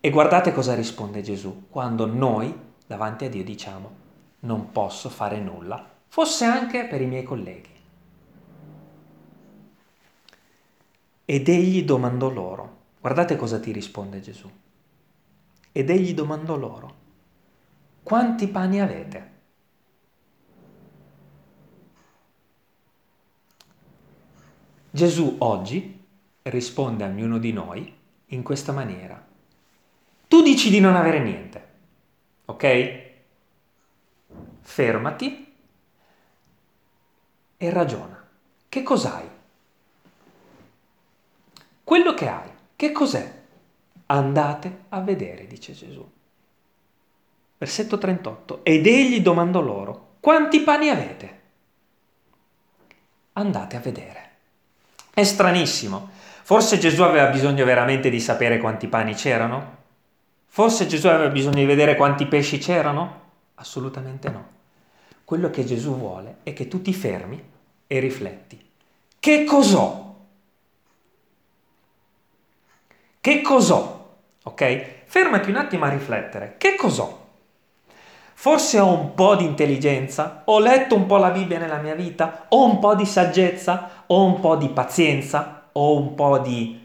[0.00, 2.54] E guardate cosa risponde Gesù quando noi
[2.86, 4.04] davanti a Dio diciamo
[4.40, 7.74] non posso fare nulla, fosse anche per i miei colleghi.
[11.24, 14.48] Ed egli domandò loro, guardate cosa ti risponde Gesù.
[15.72, 16.94] Ed egli domandò loro,
[18.02, 19.34] quanti pani avete?
[24.96, 26.02] Gesù oggi
[26.44, 27.94] risponde a ognuno di noi
[28.28, 29.22] in questa maniera.
[30.26, 31.68] Tu dici di non avere niente,
[32.46, 33.02] ok?
[34.62, 35.54] Fermati
[37.58, 38.26] e ragiona.
[38.70, 39.28] Che cos'hai?
[41.84, 43.42] Quello che hai, che cos'è?
[44.06, 46.10] Andate a vedere, dice Gesù.
[47.58, 48.64] Versetto 38.
[48.64, 51.40] Ed egli domandò loro, quanti pani avete?
[53.34, 54.25] Andate a vedere.
[55.16, 56.10] È stranissimo.
[56.42, 59.76] Forse Gesù aveva bisogno veramente di sapere quanti pani c'erano?
[60.44, 63.20] Forse Gesù aveva bisogno di vedere quanti pesci c'erano?
[63.54, 64.46] Assolutamente no.
[65.24, 67.42] Quello che Gesù vuole è che tu ti fermi
[67.86, 68.62] e rifletti.
[69.18, 70.26] Che cos'ho?
[73.18, 74.16] Che cos'ho?
[74.42, 74.86] Ok?
[75.06, 76.56] Fermati un attimo a riflettere.
[76.58, 77.25] Che cos'ho?
[78.38, 82.44] Forse ho un po' di intelligenza, ho letto un po' la Bibbia nella mia vita,
[82.50, 86.78] ho un po' di saggezza, ho un po' di pazienza, ho un po' di,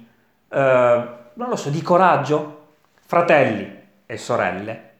[0.48, 2.60] eh, non lo so, di coraggio.
[3.06, 3.70] Fratelli
[4.06, 4.92] e sorelle,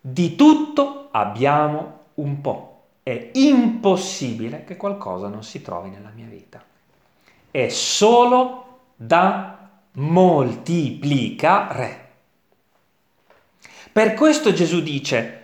[0.00, 2.84] di tutto abbiamo un po'.
[3.02, 6.64] È impossibile che qualcosa non si trovi nella mia vita.
[7.50, 12.08] È solo da moltiplicare.
[13.92, 15.37] Per questo Gesù dice,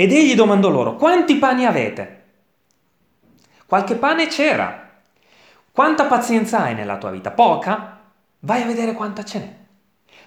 [0.00, 2.22] Ed egli domandò loro, quanti pani avete?
[3.66, 4.90] Qualche pane c'era.
[5.72, 7.32] Quanta pazienza hai nella tua vita?
[7.32, 7.98] Poca?
[8.38, 9.56] Vai a vedere quanta ce n'è.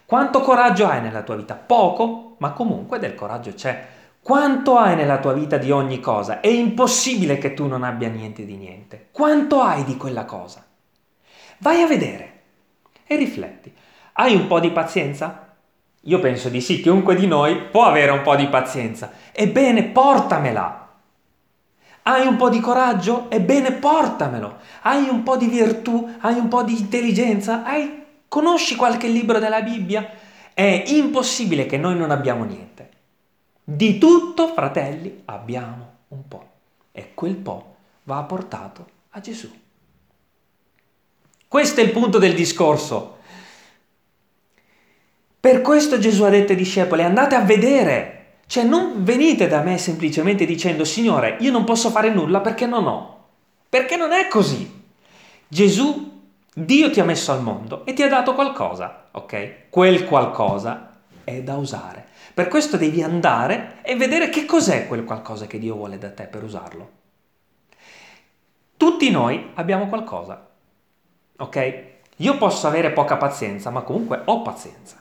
[0.06, 1.56] Quanto coraggio hai nella tua vita?
[1.56, 2.36] Poco?
[2.40, 3.88] Ma comunque del coraggio c'è.
[4.22, 6.42] Quanto hai nella tua vita di ogni cosa?
[6.42, 9.08] È impossibile che tu non abbia niente di niente.
[9.12, 10.66] Quanto hai di quella cosa?
[11.60, 12.42] Vai a vedere
[13.08, 13.74] e rifletti.
[14.12, 15.51] Hai un po' di pazienza?
[16.06, 19.12] Io penso di sì, chiunque di noi può avere un po' di pazienza.
[19.32, 20.90] Ebbene, portamela.
[22.04, 23.30] Hai un po' di coraggio?
[23.30, 24.58] Ebbene, portamelo.
[24.82, 26.10] Hai un po' di virtù?
[26.20, 27.64] Hai un po' di intelligenza?
[27.64, 28.04] Hai...
[28.28, 30.10] Conosci qualche libro della Bibbia?
[30.54, 32.90] È impossibile che noi non abbiamo niente.
[33.64, 36.50] Di tutto, fratelli, abbiamo un po'.
[36.92, 39.50] E quel po' va portato a Gesù.
[41.48, 43.20] Questo è il punto del discorso.
[45.52, 49.78] Per questo Gesù ha detto ai discepoli, andate a vedere cioè non venite da me
[49.78, 53.26] semplicemente dicendo Signore, io non posso fare nulla perché non ho.
[53.68, 54.82] Perché non è così.
[55.50, 56.22] Gesù,
[56.54, 59.70] Dio ti ha messo al mondo e ti ha dato qualcosa, ok?
[59.70, 62.06] Quel qualcosa è da usare.
[62.34, 66.28] Per questo devi andare e vedere che cos'è quel qualcosa che Dio vuole da te
[66.28, 66.90] per usarlo.
[68.78, 70.48] Tutti noi abbiamo qualcosa,
[71.36, 71.84] ok?
[72.16, 75.00] Io posso avere poca pazienza, ma comunque ho pazienza.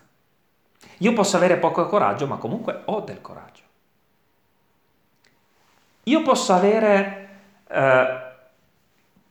[1.02, 3.62] Io posso avere poco coraggio, ma comunque ho del coraggio.
[6.04, 7.28] Io posso avere
[7.68, 8.20] eh,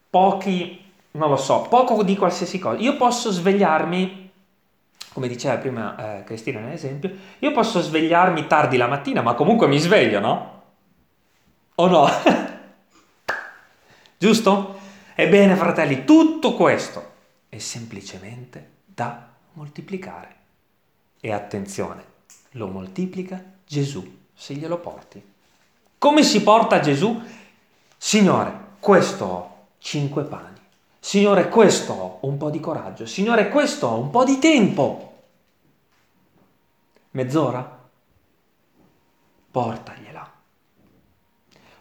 [0.10, 2.80] pochi, non lo so, poco di qualsiasi cosa.
[2.80, 4.32] Io posso svegliarmi,
[5.14, 9.78] come diceva prima eh, Cristina nell'esempio, io posso svegliarmi tardi la mattina, ma comunque mi
[9.78, 10.62] sveglio, no?
[11.76, 12.10] O no?
[14.18, 14.80] Giusto?
[15.14, 17.12] Ebbene, fratelli, tutto questo
[17.48, 20.38] è semplicemente da moltiplicare.
[21.22, 22.04] E attenzione,
[22.52, 25.22] lo moltiplica Gesù se glielo porti.
[25.98, 27.22] Come si porta Gesù?
[27.98, 30.58] Signore, questo ho cinque pani.
[30.98, 33.06] Signore, questo ho un po' di coraggio.
[33.06, 35.24] Signore, questo ho un po' di tempo.
[37.12, 37.78] Mezz'ora?
[39.52, 40.32] Portagliela.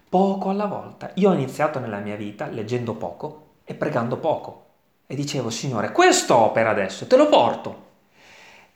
[0.08, 1.12] Poco alla volta.
[1.14, 4.66] Io ho iniziato nella mia vita leggendo poco e pregando poco.
[5.06, 7.86] E dicevo, Signore, questo ho per adesso, te lo porto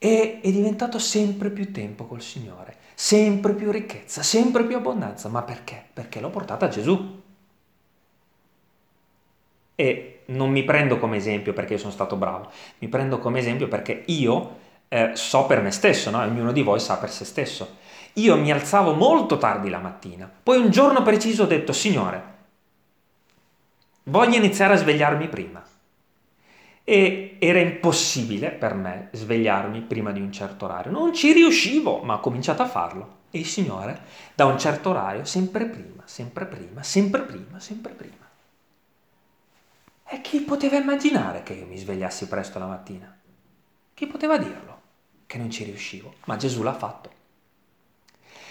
[0.04, 5.28] e è diventato sempre più tempo col Signore, sempre più ricchezza, sempre più abbondanza.
[5.28, 5.80] Ma perché?
[5.92, 7.22] Perché l'ho portata a Gesù.
[9.76, 13.68] E non mi prendo come esempio perché io sono stato bravo, mi prendo come esempio
[13.68, 14.56] perché io
[14.88, 16.18] eh, so per me stesso, no?
[16.18, 17.76] ognuno di voi sa per se stesso.
[18.14, 22.22] Io mi alzavo molto tardi la mattina, poi un giorno preciso ho detto, Signore,
[24.04, 25.62] voglio iniziare a svegliarmi prima
[26.84, 30.90] e era impossibile per me svegliarmi prima di un certo orario.
[30.90, 33.20] Non ci riuscivo, ma ho cominciato a farlo.
[33.30, 34.00] E il Signore,
[34.34, 38.28] da un certo orario, sempre prima, sempre prima, sempre prima, sempre prima.
[40.04, 43.16] E chi poteva immaginare che io mi svegliassi presto la mattina?
[43.94, 44.80] Chi poteva dirlo?
[45.26, 47.10] Che non ci riuscivo, ma Gesù l'ha fatto.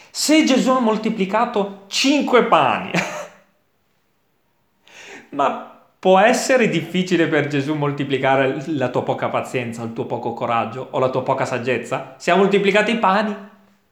[0.10, 2.92] Se Gesù ha moltiplicato cinque pani,
[5.32, 5.71] ma
[6.02, 10.98] Può essere difficile per Gesù moltiplicare la tua poca pazienza, il tuo poco coraggio o
[10.98, 12.16] la tua poca saggezza?
[12.18, 13.36] Si è moltiplicato i pani?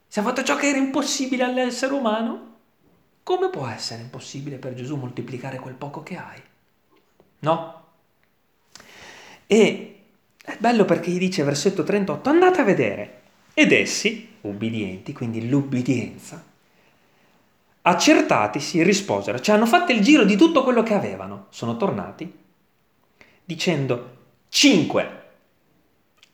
[0.08, 2.56] Si è fatto ciò che era impossibile all'essere umano?
[3.22, 6.42] Come può essere impossibile per Gesù moltiplicare quel poco che hai?
[7.42, 7.84] No?
[9.46, 10.00] E
[10.44, 13.22] è bello perché gli dice versetto 38, andate a vedere.
[13.54, 16.44] Ed essi, ubbidienti, quindi l'ubbidienza,
[17.90, 22.38] accertatisi risposero, cioè hanno fatto il giro di tutto quello che avevano, sono tornati
[23.44, 24.18] dicendo
[24.50, 25.18] cinque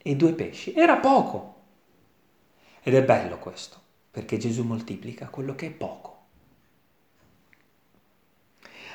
[0.01, 1.53] e due pesci, era poco.
[2.83, 3.79] Ed è bello questo,
[4.11, 6.13] perché Gesù moltiplica quello che è poco.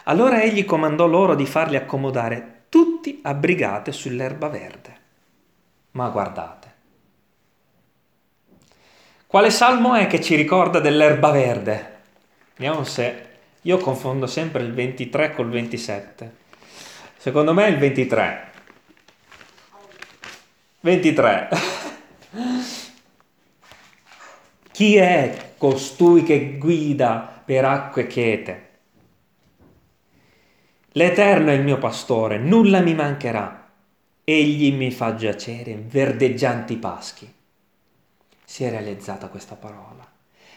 [0.05, 4.99] Allora egli comandò loro di farli accomodare tutti a brigate sull'erba verde.
[5.93, 6.75] Ma guardate,
[9.27, 12.00] quale salmo è che ci ricorda dell'erba verde?
[12.61, 13.29] Vediamo se...
[13.63, 16.37] Io confondo sempre il 23 col 27.
[17.17, 18.53] Secondo me è il 23.
[20.81, 21.49] 23.
[24.73, 28.69] Chi è costui che guida per acque chete?
[30.93, 33.71] L'Eterno è il mio pastore, nulla mi mancherà.
[34.23, 37.33] Egli mi fa giacere in verdeggianti paschi.
[38.45, 40.10] Si è realizzata questa parola.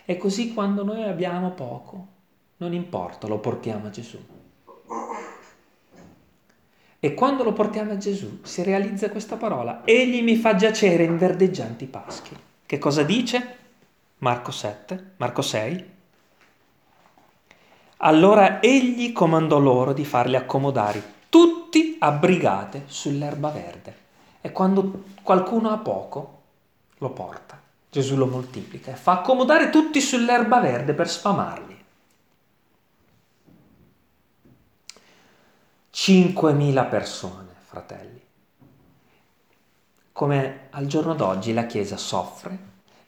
[0.06, 2.08] E così quando noi abbiamo poco,
[2.58, 4.20] non importa, lo portiamo a Gesù.
[7.00, 9.82] E quando lo portiamo a Gesù si realizza questa parola.
[9.84, 12.36] Egli mi fa giacere in verdeggianti paschi.
[12.66, 13.58] Che cosa dice?
[14.20, 15.92] Marco 7, Marco 6.
[17.98, 23.96] Allora egli comandò loro di farli accomodare tutti a brigate sull'erba verde.
[24.40, 26.42] E quando qualcuno ha poco,
[26.98, 27.63] lo porta.
[27.94, 31.86] Gesù lo moltiplica e fa accomodare tutti sull'erba verde per sfamarli.
[35.94, 38.20] 5.000 persone, fratelli.
[40.12, 42.58] Come al giorno d'oggi la Chiesa soffre,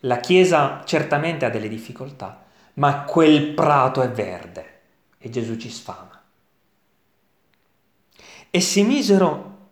[0.02, 4.82] la Chiesa certamente ha delle difficoltà, ma quel prato è verde
[5.18, 6.22] e Gesù ci sfama.
[8.52, 9.70] E si misero,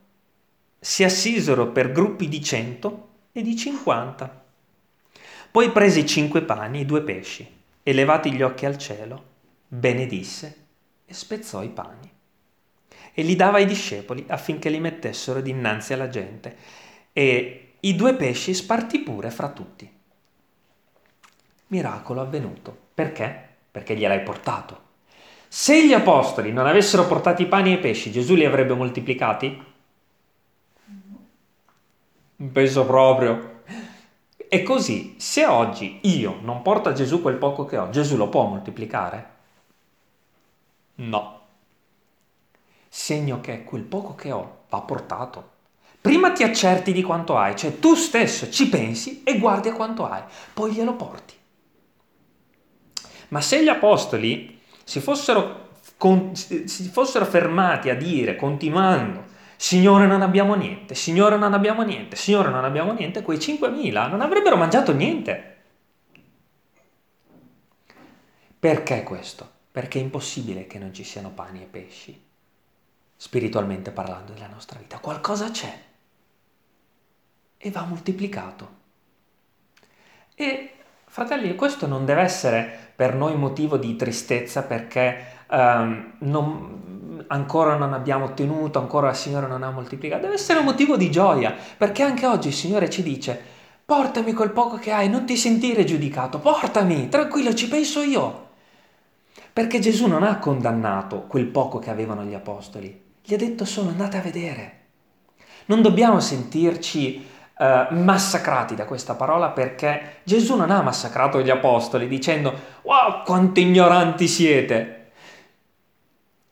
[0.80, 4.42] si assisero per gruppi di cento e di cinquanta.
[5.54, 7.48] Poi prese i cinque pani e due pesci,
[7.84, 9.24] e levati gli occhi al cielo,
[9.68, 10.56] benedisse
[11.06, 12.12] e spezzò i pani
[13.14, 16.58] e li dava ai discepoli affinché li mettessero dinanzi alla gente.
[17.14, 19.88] E i due pesci spartì pure fra tutti.
[21.68, 22.76] Miracolo avvenuto.
[22.94, 23.50] Perché?
[23.70, 24.82] Perché gliel'hai portato.
[25.48, 29.64] Se gli apostoli non avessero portato i pani e i pesci, Gesù li avrebbe moltiplicati?
[32.52, 33.53] Penso proprio.
[34.54, 38.30] E così, se oggi io non porto a Gesù quel poco che ho, Gesù lo
[38.30, 39.32] può moltiplicare?
[40.96, 41.42] No
[42.96, 45.50] segno che quel poco che ho va portato.
[46.00, 50.06] Prima ti accerti di quanto hai, cioè tu stesso ci pensi e guardi a quanto
[50.06, 50.22] hai,
[50.54, 51.34] poi glielo porti.
[53.30, 59.24] Ma se gli apostoli si fossero, con, si fossero fermati a dire, continuando,
[59.64, 64.20] Signore non abbiamo niente, Signore non abbiamo niente, Signore non abbiamo niente, quei 5.000 non
[64.20, 65.62] avrebbero mangiato niente.
[68.60, 69.50] Perché questo?
[69.72, 72.22] Perché è impossibile che non ci siano pani e pesci
[73.16, 75.00] spiritualmente parlando della nostra vita.
[75.00, 75.80] Qualcosa c'è
[77.56, 78.70] e va moltiplicato.
[80.36, 80.74] E
[81.06, 87.94] fratelli, questo non deve essere per noi motivo di tristezza perché um, non, ancora non
[87.94, 92.04] abbiamo ottenuto, ancora il Signore non ha moltiplicato, deve essere un motivo di gioia perché
[92.04, 93.52] anche oggi il Signore ci dice
[93.86, 98.42] portami quel poco che hai, non ti sentire giudicato, portami, tranquillo, ci penso io.
[99.52, 103.90] Perché Gesù non ha condannato quel poco che avevano gli apostoli, gli ha detto solo
[103.90, 104.80] andate a vedere.
[105.66, 107.24] Non dobbiamo sentirci
[107.58, 113.60] uh, massacrati da questa parola perché Gesù non ha massacrato gli apostoli dicendo wow quanto
[113.60, 115.03] ignoranti siete.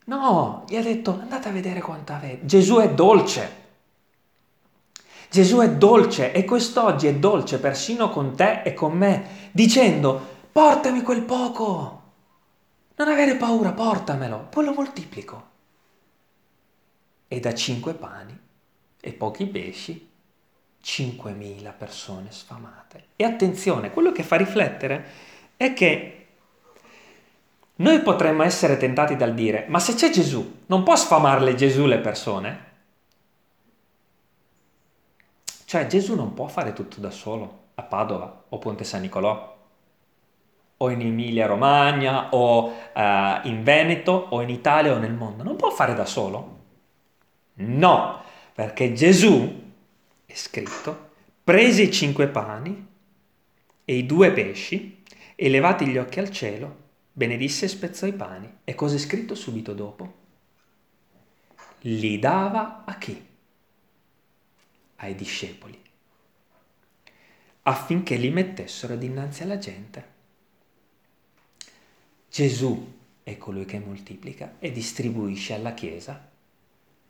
[0.06, 2.46] No, gli ha detto andate a vedere quanto avete.
[2.46, 3.60] Gesù è dolce.
[5.30, 10.20] Gesù è dolce e quest'oggi è dolce persino con te e con me, dicendo
[10.52, 12.02] portami quel poco.
[12.96, 15.50] Non avere paura, portamelo, poi lo moltiplico
[17.28, 18.38] e da cinque pani
[19.00, 20.10] e pochi pesci
[20.84, 23.06] 5.000 persone sfamate.
[23.16, 25.06] E attenzione, quello che fa riflettere
[25.56, 26.21] è che
[27.82, 31.98] noi potremmo essere tentati dal dire, ma se c'è Gesù, non può sfamarle Gesù le
[31.98, 32.70] persone?
[35.66, 39.58] Cioè Gesù non può fare tutto da solo a Padova o Ponte San Nicolò
[40.78, 45.56] o in Emilia Romagna o uh, in Veneto o in Italia o nel mondo, non
[45.56, 46.60] può fare da solo.
[47.54, 48.22] No,
[48.54, 49.72] perché Gesù,
[50.26, 51.10] è scritto,
[51.44, 52.88] prese i cinque pani
[53.86, 55.04] e i due pesci
[55.36, 56.81] e levati gli occhi al cielo,
[57.12, 58.60] benedisse e spezzò i pani.
[58.64, 60.20] E cosa è scritto subito dopo?
[61.82, 63.28] Li dava a chi?
[64.98, 65.82] Ai discepoli,
[67.64, 70.10] affinché li mettessero dinanzi alla gente.
[72.30, 76.30] Gesù è colui che moltiplica e distribuisce alla Chiesa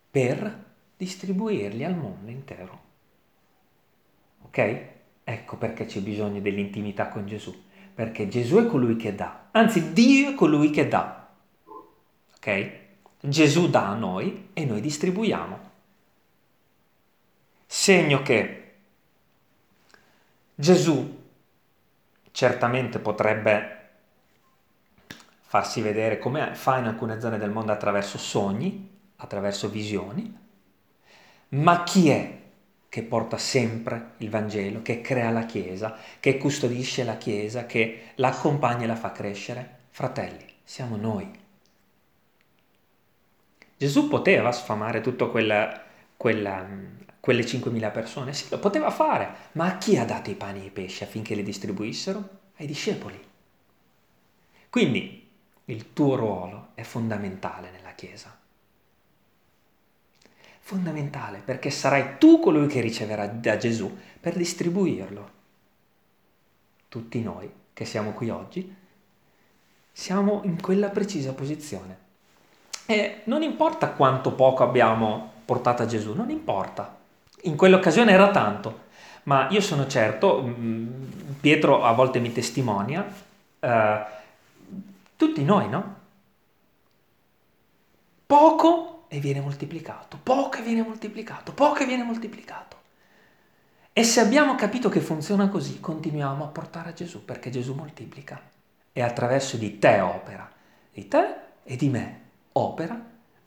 [0.10, 0.66] per
[0.98, 2.82] distribuirli al mondo intero.
[4.44, 4.86] Ok?
[5.24, 7.64] Ecco perché c'è bisogno dell'intimità con Gesù,
[7.94, 11.28] perché Gesù è colui che dà, anzi Dio è colui che dà.
[12.36, 12.80] Ok?
[13.20, 15.70] Gesù dà a noi e noi distribuiamo.
[17.68, 18.74] Segno che
[20.56, 21.20] Gesù
[22.32, 23.78] certamente potrebbe
[25.42, 30.38] farsi vedere come fa in alcune zone del mondo attraverso sogni, attraverso visioni,
[31.50, 32.41] ma chi è
[32.92, 38.84] che porta sempre il Vangelo, che crea la Chiesa, che custodisce la Chiesa, che l'accompagna
[38.84, 39.78] e la fa crescere?
[39.92, 41.32] Fratelli, siamo noi.
[43.78, 45.84] Gesù poteva sfamare tutte quelle
[46.20, 48.34] 5.000 persone?
[48.34, 51.34] Sì, lo poteva fare, ma a chi ha dato i pani e i pesci affinché
[51.34, 52.40] li distribuissero?
[52.58, 53.18] Ai discepoli.
[54.70, 55.30] Quindi
[55.64, 58.38] il tuo ruolo è fondamentale nella Chiesa
[60.72, 65.30] fondamentale perché sarai tu colui che riceverà da Gesù per distribuirlo.
[66.88, 68.76] Tutti noi che siamo qui oggi
[69.94, 71.98] Siamo in quella precisa posizione.
[72.86, 76.98] E non importa quanto poco abbiamo portato a Gesù, non importa.
[77.44, 78.84] In quell'occasione era tanto,
[79.24, 83.06] ma io sono certo, mm, Pietro a volte mi testimonia,
[83.60, 84.00] eh,
[85.18, 85.96] tutti noi, no?
[88.26, 92.78] Poco e viene moltiplicato, poco e viene moltiplicato, poco e viene moltiplicato.
[93.92, 98.42] E se abbiamo capito che funziona così, continuiamo a portare a Gesù, perché Gesù moltiplica
[98.94, 100.50] e attraverso di te opera,
[100.94, 101.36] di te
[101.66, 102.22] e di me
[102.54, 102.98] opera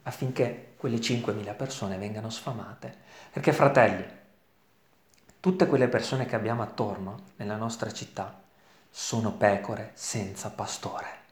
[0.03, 2.95] affinché quelle 5.000 persone vengano sfamate.
[3.31, 4.05] Perché fratelli,
[5.39, 8.39] tutte quelle persone che abbiamo attorno nella nostra città
[8.91, 11.23] sono pecore senza pastore.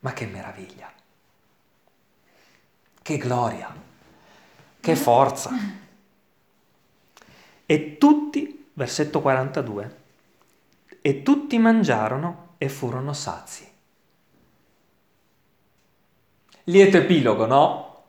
[0.00, 0.92] Ma che meraviglia!
[3.02, 3.74] Che gloria!
[4.80, 5.50] Che forza!
[7.66, 9.98] E tutti, versetto 42,
[11.02, 13.68] e tutti mangiarono e furono sazi.
[16.64, 18.04] Lieto epilogo, no?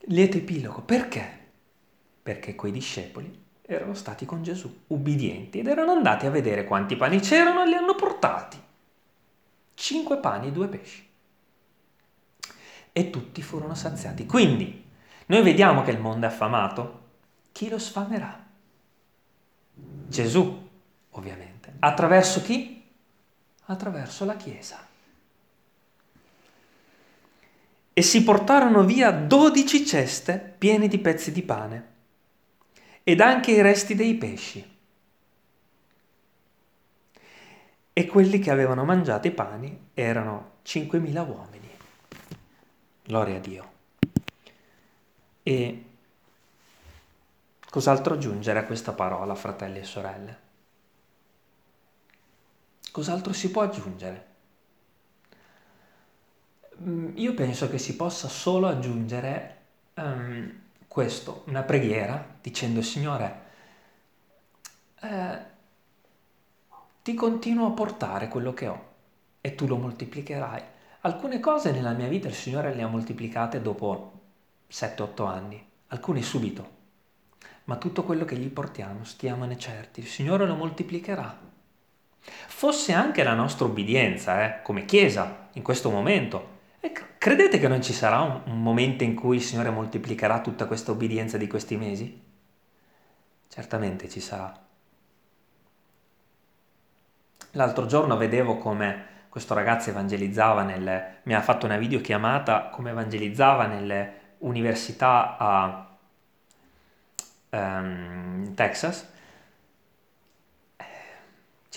[0.00, 1.38] Lieto epilogo, perché?
[2.22, 7.20] Perché quei discepoli erano stati con Gesù, ubbidienti, ed erano andati a vedere quanti pani
[7.20, 8.58] c'erano e li hanno portati.
[9.80, 11.08] Cinque pani e due pesci.
[12.90, 14.26] E tutti furono saziati.
[14.26, 14.84] Quindi,
[15.26, 17.02] noi vediamo che il mondo è affamato.
[17.52, 18.44] Chi lo sfamerà?
[20.08, 20.68] Gesù
[21.10, 21.74] ovviamente.
[21.78, 22.84] Attraverso chi?
[23.66, 24.84] Attraverso la Chiesa.
[27.92, 31.92] E si portarono via dodici ceste piene di pezzi di pane
[33.04, 34.77] ed anche i resti dei pesci.
[37.98, 41.68] E quelli che avevano mangiato i pani erano 5.000 uomini.
[43.02, 43.72] Gloria a Dio.
[45.42, 45.84] E
[47.68, 50.38] cos'altro aggiungere a questa parola, fratelli e sorelle?
[52.92, 54.26] Cos'altro si può aggiungere?
[56.80, 59.56] Mm, io penso che si possa solo aggiungere
[59.94, 63.46] um, questo, una preghiera dicendo Signore,
[65.00, 65.47] eh,
[67.08, 68.84] ti continuo a portare quello che ho
[69.40, 70.62] e tu lo moltiplicherai.
[71.00, 74.12] Alcune cose nella mia vita il Signore le ha moltiplicate dopo
[74.70, 76.70] 7-8 anni, alcune subito,
[77.64, 81.46] ma tutto quello che gli portiamo, stiamone certi, il Signore lo moltiplicherà
[82.20, 86.56] fosse anche la nostra obbedienza, eh, come Chiesa, in questo momento.
[86.78, 90.66] E credete che non ci sarà un, un momento in cui il Signore moltiplicherà tutta
[90.66, 92.20] questa obbedienza di questi mesi?
[93.48, 94.67] Certamente ci sarà.
[97.52, 103.66] L'altro giorno vedevo come questo ragazzo evangelizzava nelle, mi ha fatto una videochiamata come evangelizzava
[103.66, 105.96] nelle università a
[107.50, 109.16] um, Texas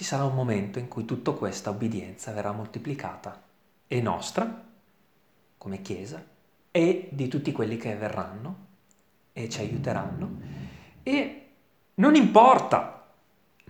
[0.02, 3.40] ci sarà un momento in cui tutta questa obbedienza verrà moltiplicata
[3.88, 4.64] e nostra,
[5.60, 6.26] come Chiesa,
[6.72, 8.56] e di tutti quelli che verranno
[9.32, 10.40] e ci aiuteranno.
[11.04, 11.50] E
[11.94, 13.01] non importa,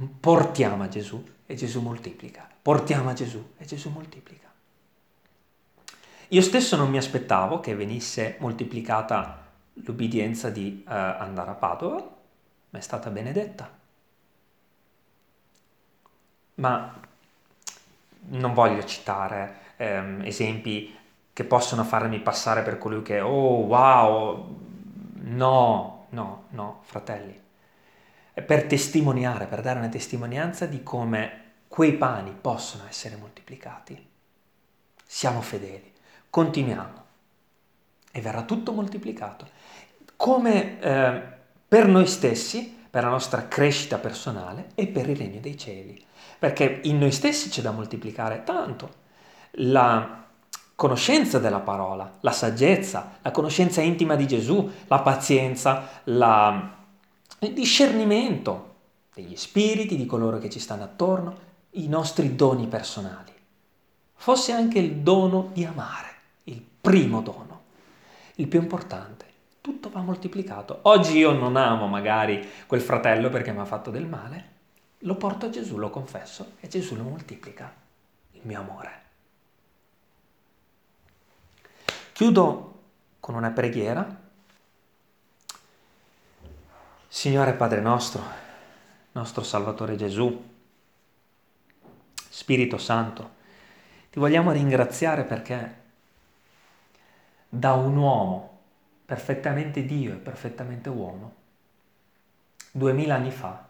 [0.07, 4.49] portiamo a Gesù e Gesù moltiplica, portiamo a Gesù e Gesù moltiplica.
[6.29, 12.15] Io stesso non mi aspettavo che venisse moltiplicata l'obbedienza di uh, andare a Padova,
[12.69, 13.79] ma è stata benedetta
[16.61, 16.93] ma
[18.29, 20.95] non voglio citare ehm, esempi
[21.33, 24.57] che possono farmi passare per colui che, oh wow,
[25.21, 27.40] no, no, no, fratelli.
[28.33, 34.09] Per testimoniare, per dare una testimonianza di come quei pani possono essere moltiplicati.
[35.05, 35.91] Siamo fedeli,
[36.29, 37.03] continuiamo
[38.11, 39.47] e verrà tutto moltiplicato.
[40.15, 41.21] Come eh,
[41.67, 46.05] per noi stessi, per la nostra crescita personale e per il regno dei cieli
[46.41, 48.89] perché in noi stessi c'è da moltiplicare tanto.
[49.57, 50.23] La
[50.73, 56.79] conoscenza della parola, la saggezza, la conoscenza intima di Gesù, la pazienza, la...
[57.43, 58.75] il discernimento
[59.13, 63.31] degli spiriti, di coloro che ci stanno attorno, i nostri doni personali.
[64.13, 66.09] Fosse anche il dono di amare,
[66.45, 67.61] il primo dono,
[68.35, 69.25] il più importante.
[69.59, 70.79] Tutto va moltiplicato.
[70.83, 74.49] Oggi io non amo magari quel fratello perché mi ha fatto del male,
[74.99, 77.73] lo porto a Gesù, lo confesso e Gesù lo moltiplica,
[78.33, 79.01] il mio amore.
[82.13, 82.79] Chiudo
[83.19, 84.20] con una preghiera.
[87.13, 88.23] Signore Padre nostro,
[89.11, 90.49] nostro Salvatore Gesù,
[92.15, 93.31] Spirito Santo,
[94.09, 95.81] ti vogliamo ringraziare perché
[97.49, 98.59] da un uomo,
[99.05, 101.35] perfettamente Dio e perfettamente uomo,
[102.71, 103.67] duemila anni fa,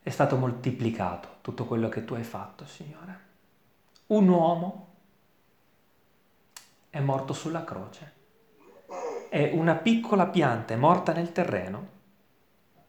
[0.00, 3.18] è stato moltiplicato tutto quello che tu hai fatto, Signore.
[4.06, 4.94] Un uomo
[6.88, 8.13] è morto sulla croce.
[9.34, 11.88] È una piccola pianta è morta nel terreno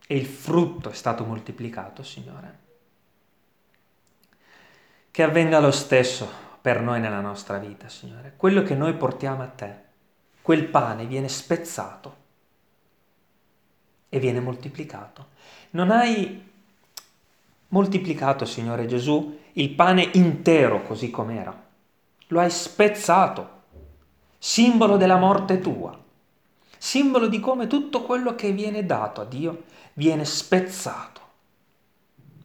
[0.05, 2.59] e il frutto è stato moltiplicato, Signore.
[5.09, 6.29] Che avvenga lo stesso
[6.61, 8.33] per noi nella nostra vita, Signore.
[8.37, 9.75] Quello che noi portiamo a te,
[10.43, 12.15] quel pane viene spezzato
[14.07, 15.29] e viene moltiplicato.
[15.71, 16.47] Non hai
[17.69, 21.59] moltiplicato, Signore Gesù, il pane intero così com'era.
[22.27, 23.63] Lo hai spezzato,
[24.37, 26.03] simbolo della morte tua,
[26.77, 29.63] simbolo di come tutto quello che viene dato a Dio
[29.93, 31.21] viene spezzato,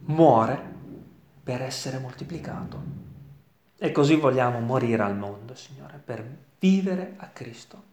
[0.05, 0.79] muore
[1.43, 3.09] per essere moltiplicato.
[3.77, 6.23] E così vogliamo morire al mondo, Signore, per
[6.59, 7.89] vivere a Cristo.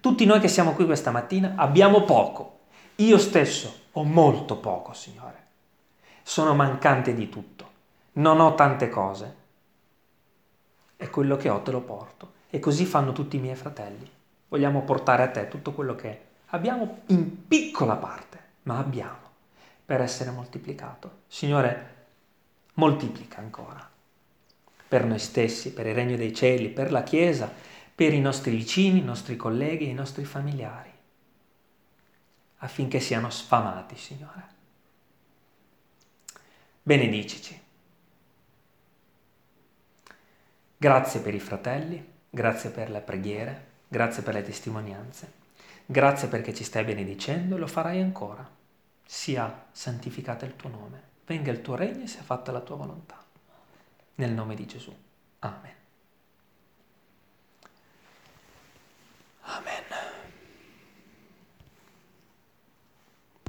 [0.00, 2.60] Tutti noi che siamo qui questa mattina abbiamo poco.
[2.96, 5.46] Io stesso ho molto poco, Signore.
[6.22, 7.70] Sono mancante di tutto.
[8.12, 9.36] Non ho tante cose.
[10.96, 12.32] E quello che ho te lo porto.
[12.50, 14.08] E così fanno tutti i miei fratelli.
[14.48, 19.26] Vogliamo portare a te tutto quello che abbiamo in piccola parte, ma abbiamo
[19.84, 21.22] per essere moltiplicato.
[21.26, 21.96] Signore,
[22.74, 23.88] moltiplica ancora.
[24.88, 27.52] Per noi stessi, per il regno dei cieli, per la Chiesa,
[27.94, 30.92] per i nostri vicini, i nostri colleghi i nostri familiari,
[32.58, 34.56] affinché siano sfamati, Signore.
[36.82, 37.60] Benedicici.
[40.76, 45.32] Grazie per i fratelli, grazie per le preghiere, Grazie per le testimonianze.
[45.86, 48.46] Grazie perché ci stai benedicendo e lo farai ancora.
[49.04, 51.02] Sia santificato il tuo nome.
[51.24, 53.24] Venga il tuo regno e sia fatta la tua volontà.
[54.16, 54.94] Nel nome di Gesù.
[55.38, 55.74] Amen.
[59.42, 59.87] Amen.